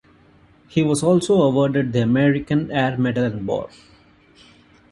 He 0.67 0.81
was 0.81 1.03
also 1.03 1.43
awarded 1.43 1.93
the 1.93 2.01
American 2.01 2.71
Air 2.71 2.97
Medal 2.97 3.23
and 3.25 3.45
Bar. 3.45 3.69